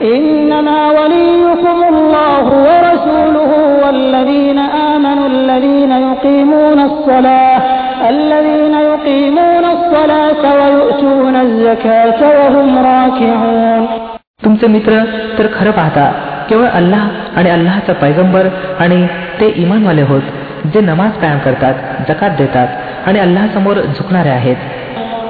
[0.00, 3.52] إنما وليكم الله ورسوله
[3.84, 4.58] والذين
[4.92, 7.62] آمنوا الذين يقيمون الصلاة
[8.08, 13.82] الذين يقيمون الصلاة ويؤتون الزكاة وهم راكعون
[14.44, 14.92] तुमचे मित्र
[15.38, 16.04] तर खरं पाहता
[16.48, 17.04] केवळ अल्लाह
[17.38, 18.48] आणि अल्लाहचा पैगंबर
[18.80, 19.06] आणि
[19.40, 20.22] ते इमानवाले होत
[20.72, 21.74] जे नमाज कायम करतात
[22.08, 22.68] जकात देतात
[23.08, 24.56] आणि अल्लाहसमोर झुकणारे आहेत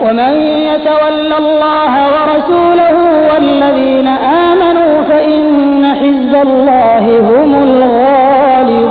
[0.03, 0.33] ومن
[0.71, 2.97] يتول الله ورسوله
[3.29, 4.09] والذين
[4.49, 5.43] آمنوا فإن
[6.01, 7.51] حزب الله هم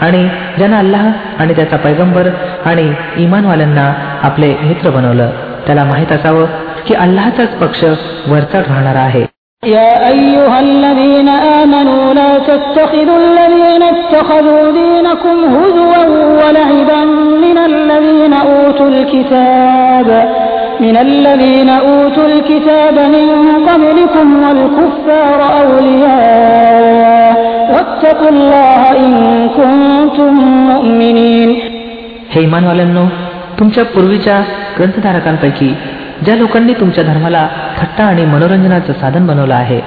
[0.00, 0.22] आणि
[0.58, 1.04] ज्यांना अल्लाह
[1.42, 2.28] आणि त्याचा पैगंबर
[2.64, 3.86] आणि इमानवाल्यांना
[4.22, 5.30] आपले मित्र बनवलं
[5.66, 6.46] त्याला माहीत असावं
[6.86, 7.84] की अल्लाहचाच पक्ष
[8.28, 9.24] वरचढ राहणार आहे
[9.62, 16.04] يا أيها الذين آمنوا لا تتخذوا الذين اتخذوا دينكم هزوا
[16.40, 17.04] ولعبا
[17.44, 20.08] من الذين أوتوا الكتاب
[20.80, 23.26] من الذين أوتوا الكتاب من
[23.68, 27.34] قبلكم والكفار أولياء
[27.72, 29.12] واتقوا الله إن
[29.58, 30.32] كنتم
[30.70, 31.50] مؤمنين
[32.32, 33.04] हे इमानवाल्यांनो
[33.58, 34.40] तुमच्या पूर्वीच्या
[34.78, 35.74] ग्रंथधारकांपैकी
[36.24, 37.48] ज्या लोकांनी तुमच्या धर्माला
[37.79, 39.81] थट्टा आणि मनोरंजनाचं साधन बनवलं आहे.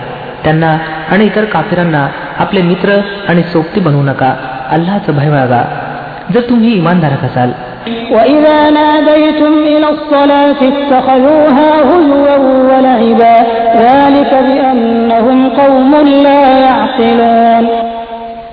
[0.44, 0.78] त्यांना
[1.10, 4.34] आणि इतर काफिरांना आपले मित्र आणि सोबती बनवू नका.
[4.70, 5.62] अल्लाचं भय बाळगा.
[6.34, 7.52] जर तुम्ही इमानधारक असाल.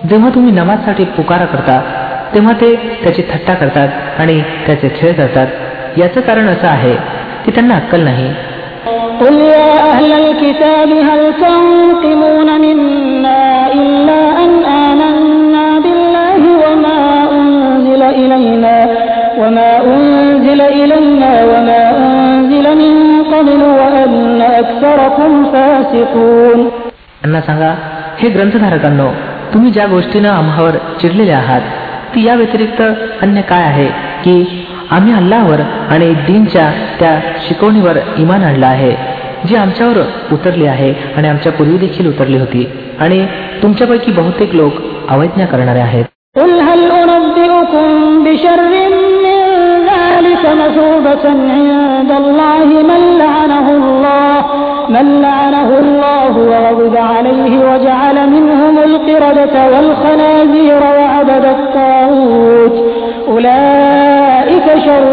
[0.10, 1.82] जेव्हा तुम्ही नमाजसाठी पुकारा करता
[2.34, 3.88] तेव्हा ते त्याची थट्टा करतात
[4.18, 5.48] आणि त्याचे खेळ करतात.
[5.98, 6.96] याचं कारण असं आहे
[7.46, 8.34] की त्यांना अक्कल नाही.
[9.23, 14.51] قل يا أهل الكتاب هل تنقمون منا إلا أن
[14.87, 17.01] آمنا بالله وما
[17.39, 18.77] أنزل إلينا
[19.41, 22.95] وما أنزل إلينا وما أنزل من
[23.35, 26.61] قبل وأن أكثركم فاسقون
[27.23, 27.71] त्यांना सांगा
[28.21, 29.09] हे ग्रंथधारकांनो
[29.53, 31.61] तुम्ही ज्या गोष्टीनं आम्हावर चिडलेले आहात
[32.15, 32.83] ती या व्यतिरिक्त
[33.23, 33.87] अन्य काय आहे
[34.25, 34.35] की
[34.91, 35.61] आम्ही अल्लावर
[35.95, 37.13] आणि दीनच्या त्या
[37.49, 38.93] शिकवणीवर इमान आणलं आहे
[39.49, 39.99] जी आमच्यावर
[40.33, 42.69] उतरली आहे आणि आमच्या पूर्वी देखील उतरली होती
[43.01, 43.25] आणि
[43.63, 44.73] तुमच्यापैकी बहुतेक लोक
[45.09, 46.05] अवैज्ञा करणारे आहेत
[46.37, 47.89] قل هل أنبئكم
[48.25, 48.91] بشر من
[49.91, 54.35] ذلك مثوبة عند الله من لعنه الله
[54.89, 62.75] من لعنه الله وغضب عليه وجعل منهم القردة والخنازير وعبد الطاغوت
[63.29, 65.05] أولئك شر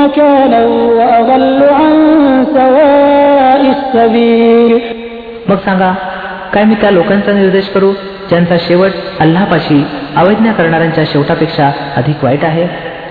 [0.00, 0.62] مكانا
[0.98, 2.13] وأضل عن سواء
[3.94, 4.78] السبيل
[5.48, 5.92] मग सांगा
[6.54, 7.92] काय मी त्या लोकांचा निर्देश करू
[8.28, 8.90] ज्यांचा शेवट
[9.20, 9.82] अल्लापाशी
[10.16, 12.66] अवैज्ञा करणाऱ्यांच्या शेवटापेक्षा अधिक वाईट आहे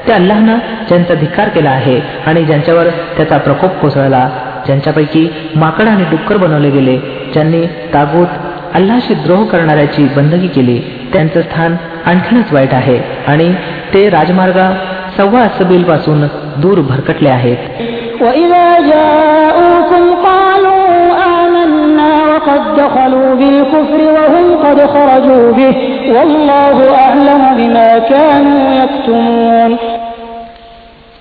[0.08, 0.58] ते अल्लाहनं
[0.90, 4.30] ज्यांचा धिक्कार केला आहे आणि ज्यांच्यावर त्याचा प्रकोप कोसळला
[4.66, 6.98] ज्यांच्यापैकी माकड आणि डुक्कर बनवले गेले
[7.34, 8.28] ज्यांनी तागूत
[8.74, 10.80] अल्लाशी द्रोह करणाऱ्याची बंदगी केली
[11.14, 13.54] त्यांचं स्थान आणखीनच वाईट आहे आणि
[13.94, 14.72] ते राजमार्गा
[15.18, 16.28] सव्वा सबील पासून
[16.58, 17.58] दूर भरकटले आहेत
[18.22, 19.10] وإذا جاءوكم
[19.50, 19.83] قالوا
[22.54, 25.76] آمنا وقد دخلوا بالكفر وهم قد خرجوا به
[26.16, 29.78] والله أعلم بما كانوا يكتمون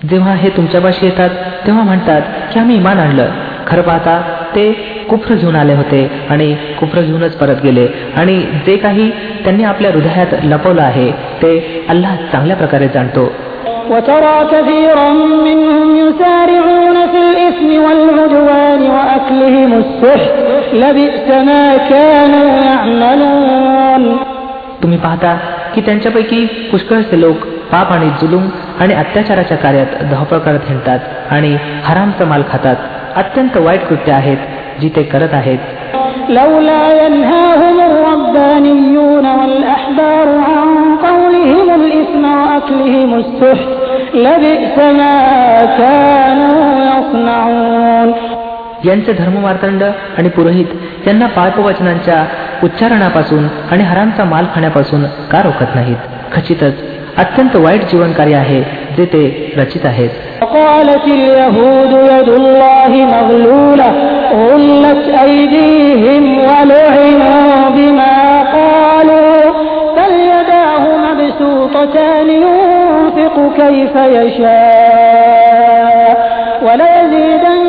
[0.09, 1.29] जेव्हा हे तुमच्यापाशी येतात
[1.65, 3.29] तेव्हा म्हणतात की आम्ही इमान आणलं
[3.67, 4.15] खरं पाहता
[4.55, 4.63] ते
[5.09, 6.47] कुफ्र घेऊन आले होते आणि
[6.79, 9.09] कुफ्र घेऊनच परत गेले आणि जे काही
[9.43, 11.51] त्यांनी आपल्या हृदयात लपवलं आहे ते
[11.89, 13.29] अल्लाह चांगल्या प्रकारे जाणतो
[13.91, 15.09] وترى كثيرا
[15.47, 18.81] منهم يسارعون في الإثم والعدوان
[19.33, 20.33] وأكلهم السحت
[20.73, 24.03] لبئس ما كانوا يعملون
[24.81, 25.31] तुम्ही पाहता
[25.73, 27.37] की त्यांच्यापैकी पुष्कळचे लोक
[27.71, 28.45] पाप आणि जुलूम
[28.81, 30.99] आणि अत्याचाराच्या कार्यात धावपळ करत हिंडतात
[31.33, 31.51] आणि
[31.87, 32.75] हरामचा माल खातात
[33.21, 34.37] अत्यंत वाईट कृत्य आहेत
[34.81, 35.61] जी ते करत आहेत
[36.39, 40.69] لولا ينهاهم الربانيون والأحبار عن
[41.07, 43.69] قولهم الإثم وأكلهم السحت
[44.25, 45.17] لبئس ما
[45.79, 46.59] كانوا
[46.91, 48.22] يصنعون
[48.85, 49.83] यांचे धर्ममार्तंड
[50.17, 52.23] आणि पुरोहित यांना पाळपवचनांच्या
[52.63, 55.97] उच्चारणापासून आणि हरामचा माल खाण्यापासून का रोखत नाहीत
[56.33, 56.73] खचितच
[57.17, 58.61] अत्यंत वाईट जीवनकार्य आहे
[58.97, 60.09] जे ते रचित आहेत
[60.41, 63.89] وقالت اليهود يد الله مغلولة
[64.33, 68.15] غلت أيديهم ولعنوا بما
[68.55, 69.41] قالوا
[69.97, 76.15] بل يداه مبسوطتان ينفق كيف يشاء
[76.65, 77.63] وليزيدن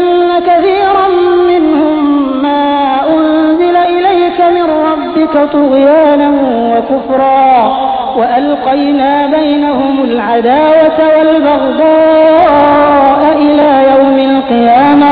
[5.25, 6.29] ذلك طغيانا
[6.73, 7.51] وكفرا
[8.17, 15.11] وألقينا بينهم العداوة والبغضاء إلى يوم القيامة.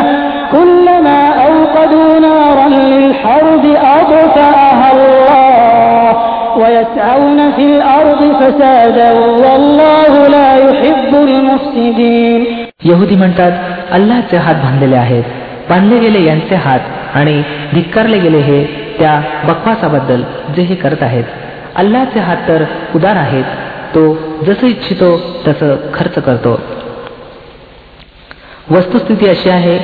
[0.51, 3.65] كلما أوقدوا نارا للحرب
[3.99, 6.09] أطفأها الله
[6.57, 9.11] ويسعون في الأرض فسادا
[9.43, 12.41] والله لا يحب المفسدين.
[12.85, 13.51] يهودي म्हणतात
[13.91, 15.23] अल्लाचे हात बांधलेले आहेत
[15.69, 16.79] बांधले गेले यांचे हात
[17.15, 17.41] आणि
[17.73, 20.21] धिक्कारले गेले हे त्या बकवासाबद्दल
[20.55, 21.23] जे हे करत आहेत.
[21.75, 22.63] अल्लाचे हात तर
[22.95, 23.43] उदार आहेत.
[23.95, 25.17] तो जसं इच्छितो
[25.47, 26.61] तसं खर्च करतो.
[28.71, 29.77] वस्तुस्थिती अशी आहे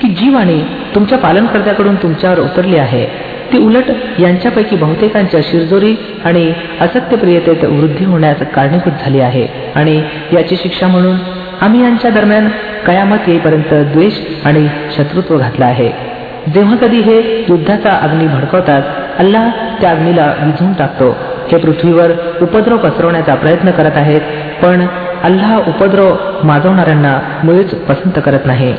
[0.00, 0.62] की जी वाणी
[0.94, 3.06] तुमच्या पालनकर्त्याकडून तुमच्यावर उतरली आहे.
[3.52, 3.84] ती उलट
[4.18, 5.94] यांच्यापैकी बहुतेकांच्या शिरजोरी
[6.24, 9.46] आणि असत्यप्रियतेत वृद्धी होण्यास कारणीभूत झाली आहे.
[9.74, 10.02] आणि
[10.32, 11.16] याची शिक्षा म्हणून
[11.60, 12.48] आम्ही यांच्या दरम्यान
[12.86, 14.12] कयामत येईपर्यंत द्वेष
[14.44, 16.15] आणि शत्रुत्व घातलं आहे.
[16.53, 17.17] जेव्हा कधी हे
[17.49, 18.81] युद्धाचा अग्नी भडकवतात
[19.19, 19.49] अल्लाह
[19.81, 21.09] त्या अग्नीला विझून टाकतो
[21.51, 22.11] हे पृथ्वीवर
[22.41, 24.21] उपद्रव पसरवण्याचा प्रयत्न करत आहेत
[24.61, 24.85] पण
[25.23, 26.13] अल्लाह उपद्रव
[26.43, 28.73] माजवणाऱ्यांना मुळीच पसंत करत नाही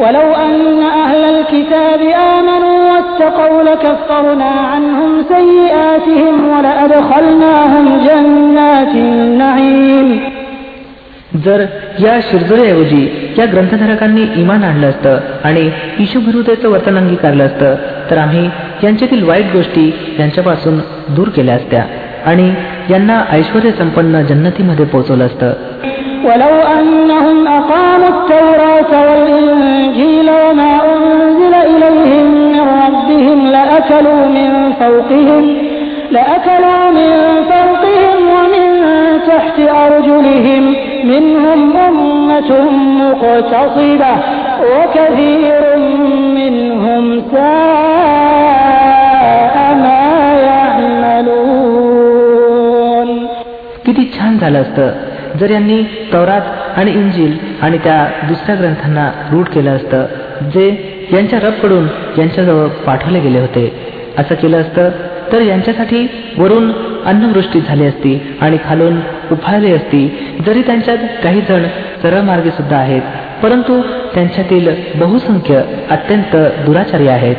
[0.00, 2.00] ولو أن أهل الكتاب
[2.34, 10.08] آمنوا واتقوا لكفرنا عنهم سيئاتهم ولأدخلناهم جنات النعيم
[11.44, 11.64] जर
[12.00, 15.68] या शिरजोऱ्याऐवजी या ग्रंथधारकांनी इमान आणलं असतं आणि
[16.00, 17.74] ईशुभिरुतेचं वर्तन अंगीकारलं असतं
[18.10, 18.48] तर आम्ही
[18.84, 19.86] यांच्यातील वाईट गोष्टी
[20.18, 20.78] यांच्यापासून
[21.16, 21.84] दूर केल्या असत्या
[22.26, 22.50] आणि
[22.90, 25.52] यांना ऐश्वर संपन्न जन्नतीमध्ये पोहोचवलं असतं
[26.24, 35.44] ولو أنهم أقاموا التوراة والإنجيل وما أنزل إليهم من ربهم لأكلوا من فوقهم
[36.10, 37.10] لأكلوا من
[37.50, 38.66] فوقهم ومن
[39.28, 40.64] تحت أرجلهم
[41.04, 42.50] منهم أمة
[43.00, 44.12] مقتصدة
[44.72, 45.62] وكثير
[46.38, 50.00] منهم ساء ما
[51.80, 53.28] يعملون
[53.84, 54.90] किती छान झालं असतं
[55.38, 56.42] जर यांनी तौरात
[56.76, 60.04] आणि इंजिल आणि त्या दुसऱ्या ग्रंथांना रूढ केलं असतं
[60.54, 60.66] जे
[61.12, 61.86] यांच्या रबकडून
[62.18, 63.72] यांच्याजवळ पाठवले गेले होते
[64.18, 64.90] असं केलं असतं
[65.31, 66.07] तर यांच्यासाठी
[66.37, 66.71] वरून
[67.05, 68.97] अन्नवृष्टी झाली असती आणि खालून
[69.31, 70.33] उफाळली असती.
[70.45, 71.63] जरी त्यांच्यात काही जण
[72.01, 73.01] सरळ मार्गे सुद्धा आहेत
[73.43, 73.81] परंतु
[74.13, 77.35] त्यांच्यातील बहुसंख्य अत्यंत दुराचारी आहेत.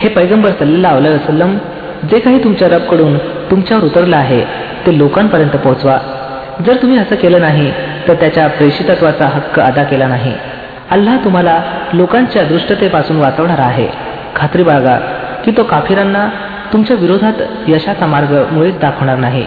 [0.00, 1.56] हे पैगंबर सल्लेला वसलम
[2.10, 4.40] जे काही तुमच्या रबकडून तुमच्यावर उतरलं आहे
[4.86, 5.98] ते लोकांपर्यंत पोहोचवा.
[6.66, 7.72] जर तुम्ही असं केलं नाही
[8.08, 10.32] तर त्याच्या प्रेषितत्वाचा हक्क अदा केला नाही.
[10.90, 13.88] अल्लाह तुम्हाला लोकांच्या दृष्टतेपासून वाचवणार आहे.
[14.36, 14.96] खात्री बाळगा
[15.44, 16.28] की तो काफिरांना
[16.72, 17.32] तुमच्या विरोधात
[17.68, 19.46] यशाचा मार्ग मुळीच दाखवणार नाही.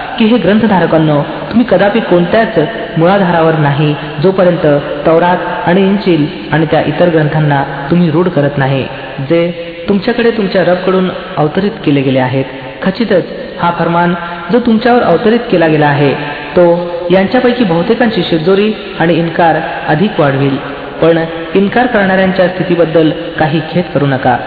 [0.21, 1.15] की हे ग्रंथधारकांनो
[1.49, 2.57] तुम्ही कदापि कोणत्याच
[2.97, 4.65] मुळाधारावर नाही जोपर्यंत
[5.05, 5.37] तौरात
[5.67, 8.83] आणि इंचिल आणि त्या इतर ग्रंथांना तुम्ही रूढ करत नाही
[9.29, 9.41] जे
[9.89, 12.45] तुमच्याकडे तुमच्या रबकडून अवतरित केले गेले आहेत.
[12.83, 13.23] खचितच
[13.61, 14.13] हा फरमान
[14.51, 16.13] जो तुमच्यावर अवतरित केला गेला आहे
[16.55, 16.65] तो
[17.11, 20.57] यांच्यापैकी बहुतेकांची शिरजोरी आणि इन्कार अधिक वाढविल.
[21.01, 21.17] पण
[21.55, 23.09] इन्कार करणाऱ्यांच्या स्थितीबद्दल
[23.39, 24.37] काही खेद करू नका.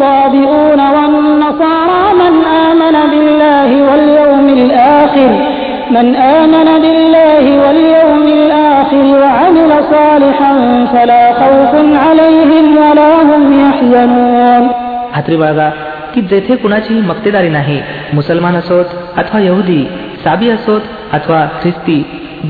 [0.00, 5.30] الذين آمنوا والذين هادوا والصابئون والنصارى من آمن بالله واليوم الآخر
[5.90, 14.70] من آمن بالله واليوم الآخر وعمل صالحا فلا خوف عليهم ولا هم يحزنون
[15.14, 15.70] खात्री बाळगा
[16.14, 18.84] की जेथे कुणाचीही मक्तेदारी नाही मुसलमान असोत
[19.16, 19.86] अथवा यहुदी
[20.24, 20.80] साबी असोत
[21.12, 22.04] अथवा ख्रिस्ती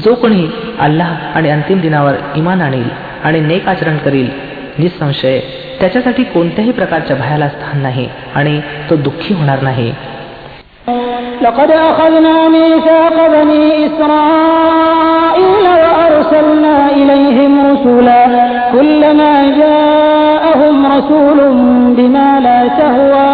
[0.04, 0.50] जो कोणी
[0.80, 2.88] अल्लाह आणि अंतिम दिनावर इमान आणील
[3.24, 5.38] आणि नेक आचरण करील निसंशय
[5.80, 8.60] त्याच्यासाठी कोणत्याही प्रकारच्या भयाला स्थान नाही आणि
[8.90, 9.92] तो दुःखी होणार नाही
[11.42, 18.22] لقد أخذنا ميثاق بني إسرائيل وأرسلنا إليهم رسلا
[18.72, 21.38] كلما جاءهم رسول
[21.96, 23.30] بما لا تهوى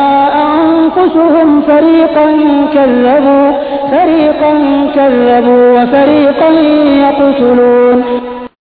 [0.49, 2.26] أنفسهم فريقا
[2.75, 3.52] كذبوا
[3.92, 4.52] فريقا
[4.97, 6.50] كذبوا وفريقا
[7.04, 7.99] يقتلون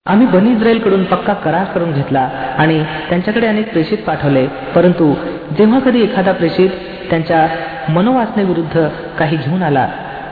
[0.06, 4.46] आम्ही बनी इस्रायलकडून पक्का करार करून घेतला आणि त्यांच्याकडे अनेक प्रेषित पाठवले.
[4.46, 5.14] परंतु
[5.58, 6.70] जेव्हा कधी एखादा प्रेषित
[7.10, 7.48] त्यांच्या
[7.92, 9.88] मनोवासनेविरुद्ध काही घेऊन आला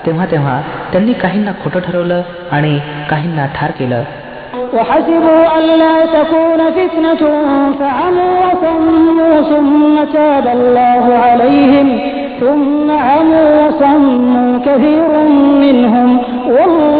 [0.06, 0.60] तेव्हा तेव्हा
[0.92, 4.02] त्यांनी काहींना खोटं ठरवलं आणि काहींना ठार केलं.
[4.74, 7.22] وحسبوا ألا تكون فتنة
[7.78, 11.88] فعموا وصموا ثم تاب الله عليهم
[12.40, 15.10] ثم عموا وصموا كثير
[15.62, 16.08] منهم
[16.56, 16.93] والله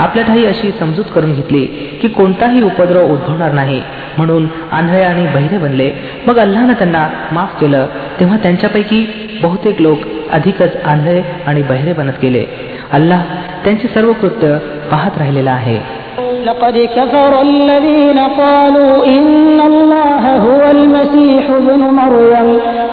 [0.00, 1.64] आपल्या ठाई अशी समजूत करून घेतली
[2.02, 3.80] की कोणताही उपद्रव उद्भवणार नाही
[4.16, 5.90] म्हणून आंधळे आणि बहिरे बनले
[6.26, 7.86] मग अल्लानं त्यांना माफ केलं
[8.20, 9.04] तेव्हा त्यांच्यापैकी
[9.42, 9.98] बहुतेक लोक
[10.32, 12.44] अधिकच आंधळे आणि बहिरे बनत गेले
[12.92, 13.22] अल्लाह
[13.64, 14.56] त्यांचे सर्व कृत्य
[14.90, 15.80] पाहत राहिलेला आहे
[16.46, 22.48] لقد كفر الذين قالوا إن الله هو المسيح ابن مريم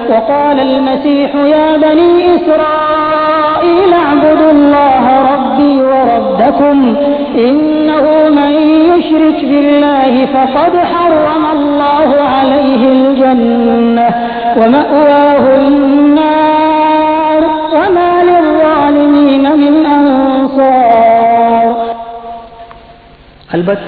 [0.09, 5.32] وقال المسيح يا بني إسرائيل اعبدوا الله ربي
[6.03, 6.95] وربكم
[7.35, 8.51] إنه من
[8.91, 14.09] يشرك بالله فقد حرم الله عليه الجنة
[14.57, 17.41] ومأواه النار
[17.75, 21.69] وما للظالمين من أنصار
[23.53, 23.81] अलबत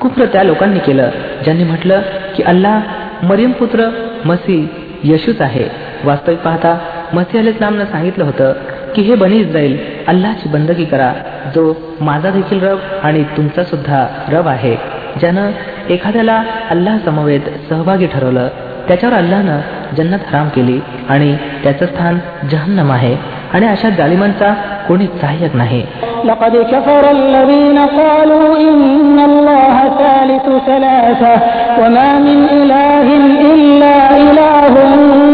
[0.00, 1.10] कुफ्र त्या लोकांनी केलं
[1.44, 2.00] ज्यांनी म्हटलं
[2.36, 3.88] की अल्लाह मरियम पुत्र
[4.24, 4.58] मसी
[5.04, 5.66] यशूच आहे
[6.04, 6.72] वास्तविक पाहता
[7.14, 8.52] मसी अलेच नामनं सांगितलं होतं
[8.94, 9.76] की हे बनी जाईल
[10.08, 11.12] अल्लाची बंदगी करा
[11.54, 14.74] जो माझा देखील रब आणि तुमचा सुद्धा रब आहे
[15.20, 15.50] ज्यानं
[15.90, 18.48] एखाद्याला अल्लाह समवेत सहभागी ठरवलं
[18.88, 19.60] त्याच्यावर अल्लानं
[19.96, 20.78] जन्नत हराम केली
[21.08, 22.18] आणि त्याचं स्थान
[22.50, 23.14] जहन्नम आहे
[23.54, 24.52] आणि अशा जालिमांचा
[24.88, 25.84] कोणीच सहाय्यक नाही
[26.24, 31.32] لقد كفر الذين قالوا إن الله ثالث ثلاثة
[31.80, 33.06] وما من إله
[33.52, 34.74] إلا إله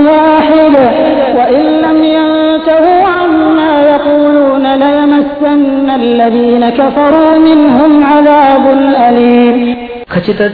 [0.08, 0.76] واحد
[1.38, 8.64] وإن لم ينتهوا عما يقولون ليمسن الذين كفروا منهم عذاب
[9.08, 9.58] أليم
[10.10, 10.52] खचितच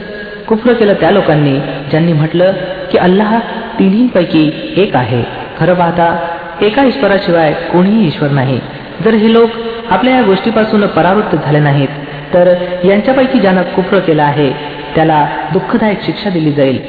[0.49, 1.55] कुफ्र केलं त्या लोकांनी
[1.89, 2.51] ज्यांनी म्हटलं
[2.91, 3.37] की अल्लाह
[3.79, 4.43] तिन्हीपैकी
[4.83, 5.21] एक आहे
[5.59, 6.07] खरं पाहता
[6.61, 8.59] एका ईश्वराशिवाय कोणीही ईश्वर नाही
[9.03, 9.49] जर हे लोक
[9.89, 12.53] आपल्या या गोष्टीपासून परावृत्त झाले नाहीत तर
[12.85, 14.49] यांच्यापैकी ज्यानं कुफ्र केलं आहे
[14.95, 16.79] त्याला दुःखदायक शिक्षा दिली जाईल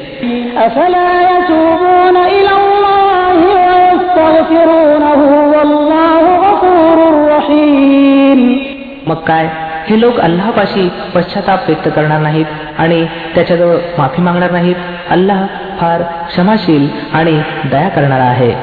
[9.07, 9.47] मग काय
[9.87, 13.03] हे लोक अल्लाहपाशी पश्चाताप व्यक्त करणार नाहीत आणि
[13.35, 14.75] त्याच्याजवळ माफी मागणार नाहीत
[15.09, 15.45] अल्लाह
[15.79, 17.39] फार क्षमाशील आणि
[17.71, 18.53] दया करणारा आहे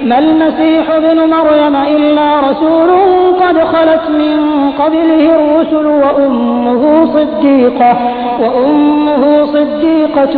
[0.00, 2.90] ما المسيح ابن مريم إلا رسول
[3.40, 4.38] قد خلت من
[4.70, 6.82] قبله الرسل وأمه
[7.14, 7.92] صديقة
[8.40, 10.34] وأمه صديقة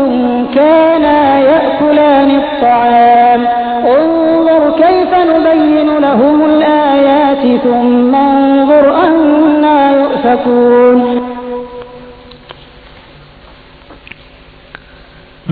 [0.54, 3.42] كانا يأكلان الطعام
[3.96, 11.00] انظر كيف نبين لهم الآيات ثم انظر أنا يؤفكون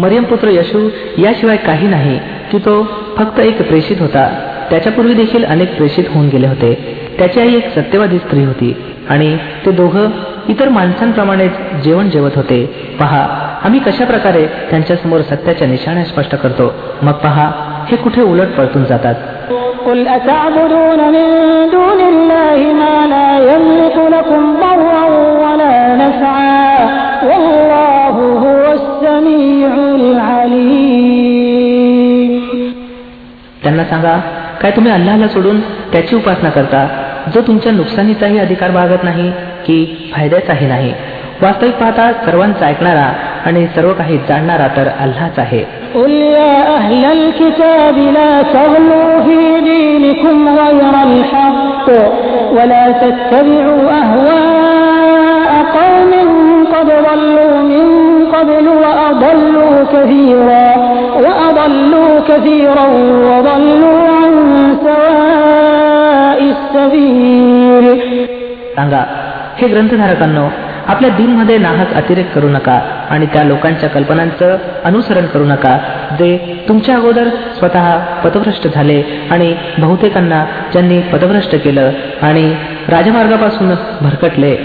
[0.03, 0.81] मरियम पुत्र यशू
[1.19, 2.19] याशिवाय काही नाही
[2.51, 2.75] की तो
[3.17, 4.27] फक्त एक प्रेषित होता
[4.71, 6.73] त्याच्यापूर्वी देखील अनेक प्रेषित होऊन गेले होते
[7.19, 8.75] त्याची आई एक सत्यवादी स्त्री होती
[9.09, 9.37] आणि
[9.67, 10.11] ते दोघं
[10.49, 12.65] इतर माणसांप्रमाणेच जेवण जेवत होते
[13.01, 13.23] पहा
[13.65, 16.73] आम्ही कशा प्रकारे त्यांच्यासमोर सत्याच्या निशाण्या स्पष्ट करतो
[17.03, 17.51] मग पहा
[17.88, 19.16] हे कुठे उलट पळतून जातात?
[33.64, 34.20] त्यांना सांगा
[34.62, 36.88] काय तुम्ही अल्लाला सोडून त्याची उपासना करता?
[37.34, 39.32] जो तुमच्या नुकसानीचाही अधिकार बागत नाही
[39.66, 40.94] की फायद्याचाही नाही.
[41.42, 43.14] वास्तविक पाहता सर्वांचा ऐकणारा
[43.46, 45.83] आणि सर्व काही जाणणारा तर अल्लाच आहे.
[45.95, 51.89] قل يا أهل الكتاب لا تغلوا في دينكم غير الحق
[52.57, 56.13] ولا تتبعوا أهواء قوم
[56.75, 57.87] قد ضلوا من
[58.35, 60.69] قبل وأضلوا كثيرا
[61.25, 62.87] وأضلوا كثيرا
[63.31, 64.33] وضلوا عن
[64.85, 67.87] سواء السبيل
[68.77, 69.03] सांगा
[69.59, 70.47] हे ग्रंथधारकांनो
[70.89, 72.79] आपल्या दिनमध्ये नाहक अतिरेक करू नका
[73.11, 75.77] आणि त्या लोकांच्या कल्पनांचं अनुसरण करू नका
[76.19, 76.37] जे
[76.69, 81.91] तुमच्या अगोदर स्वतः पथभ्रष्ट झाले आणि बहुतेकांना ज्यांनी पथभ्रष्ट केलं
[82.23, 82.53] आणि
[82.89, 84.57] राजमार्गापासून भरकटले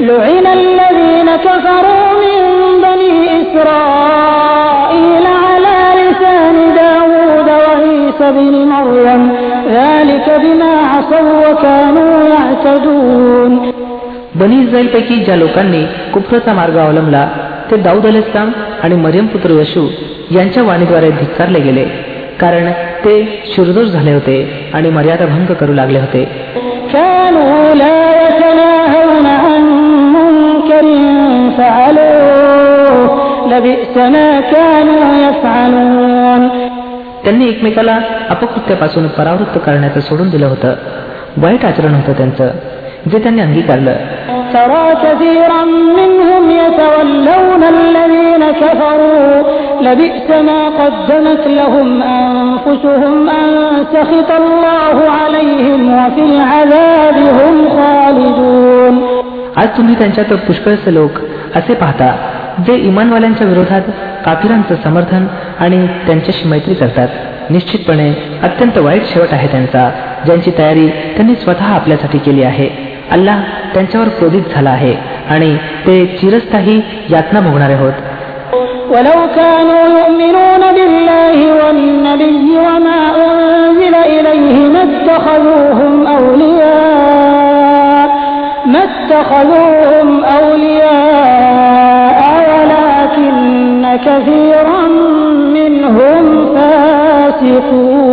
[0.00, 2.40] لعن الذين كفروا من
[2.84, 9.22] بني إسرائيل على لسان داود وعيسى بن مريم
[9.68, 13.52] ذلك بما عصوا وكانوا يعتدون
[14.39, 17.29] बनी इस्रायलपैकी ज्या लोकांनी कुफरचा मार्ग अवलंबला
[17.71, 18.51] ते दाऊद अलिस्लाम
[18.83, 19.87] आणि मरियम पुत्र यशू
[20.31, 21.83] यांच्या वाणीद्वारे धिक्कारले गेले.
[22.39, 26.25] कारण ते शिरदोष झाले होते आणि मर्यादा भंग करू लागले होते.
[37.23, 40.73] त्यांनी एकमेकाला अपकृत्यापासून परावृत्त करण्याचं सोडून दिलं होतं.
[41.37, 42.49] वाईट आचरण होतं त्यांचं.
[43.11, 43.91] जे त्यांनी अंगीकारलं.
[59.55, 61.11] आज तुम्ही त्यांच्यात पुष्कळचे लोक
[61.55, 62.15] असे पाहता
[62.67, 63.81] जे इमानवाल्यांच्या विरोधात
[64.25, 65.27] काफिरांचं समर्थन
[65.59, 67.07] आणि त्यांच्याशी मैत्री करतात.
[67.49, 69.91] निश्चितपणे अत्यंत वाईट शेवट आहे त्यांचा
[70.25, 72.88] ज्यांची तयारी त्यांनी स्वतः आपल्यासाठी केली आहे.
[73.16, 73.38] अल्लाह
[73.74, 74.94] त्यांच्यावर क्रोधित झाला आहे
[75.34, 77.96] आणि ते चिरस्थाही यातना भोगणारे होत
[78.92, 88.08] ولو كانوا يؤمنون بالله والنبي وما أنزل إليه ما اتخذوهم أولياء
[88.66, 92.20] ما اتخذوهم أولياء
[92.50, 94.82] ولكن كثيرا
[95.56, 96.22] منهم
[96.54, 98.04] فاسقون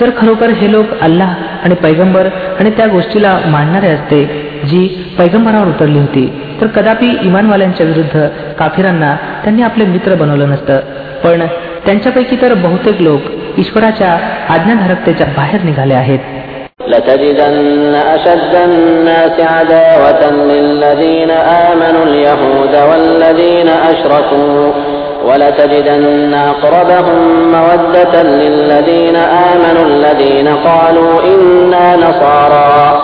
[0.00, 1.30] जर खरोखर हे लोक अल्लाह
[1.64, 2.28] आणि पैगंबर
[2.60, 4.24] आणि त्या गोष्टीला मानणारे असते
[4.64, 4.86] जी
[5.18, 6.26] पैगंबरावर उतरली होती
[6.60, 8.26] तर कदापि इमानवाल्यांच्या विरुद्ध
[8.58, 9.14] काफिरांना
[9.44, 10.78] त्यांनी आपले मित्र बनवलं नसतं
[11.24, 11.46] पण
[11.86, 13.20] त्यांच्यापैकी तर बहुतेक लोक
[13.58, 14.12] ईश्वराच्या
[14.48, 16.18] आज्ञाधारकतेच्या बाहेर निघाले आहेत
[16.80, 21.30] لتجدن أشد الناس عداوة للذين
[21.70, 24.72] آمنوا اليهود والذين أشركوا
[25.26, 27.18] ولتجدن أقربهم
[27.52, 29.16] مودة للذين
[29.52, 33.02] آمنوا الذين قالوا إنا نصارى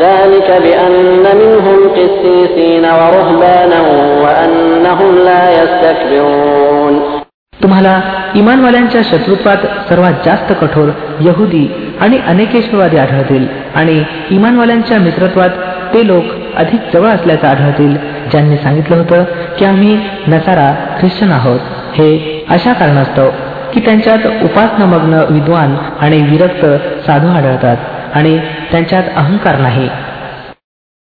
[0.00, 3.80] ذلك بأن منهم قسيسين ورهبانا
[4.22, 7.18] وأنهم لا يستكبرون
[7.62, 8.00] तुम्हाला
[8.34, 10.88] इमानवाल्यांच्या शत्रुत्वात सर्वात जास्त कठोर
[11.20, 11.64] यहुदी
[12.00, 15.50] आणि अनेकेश्वरवादी आढळतील आणि इमानवाल्यांच्या मित्रत्वात
[15.94, 16.24] ते लोक
[16.56, 17.96] अधिक जवळ असल्याचं आढळतील
[18.33, 19.23] ज्यांनी सांगितलं होतं
[19.57, 19.97] की आम्ही
[20.27, 21.59] नसारा ख्रिश्चन आहोत.
[21.95, 22.07] हे
[22.49, 23.29] अशा कारणास्तव
[23.73, 26.65] की त्यांच्यात उपासनामग्न विद्वान आणि विरक्त
[27.05, 27.77] साधू आढळतात
[28.13, 28.39] आणि
[28.71, 29.89] त्यांच्यात अहंकार नाही.